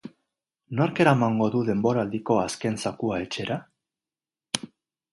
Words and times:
Nork 0.79 1.01
eramango 1.05 1.51
du 1.57 1.61
denboraldiko 1.69 2.39
azken 2.47 2.83
zakua 2.87 3.23
etxera? 3.29 3.63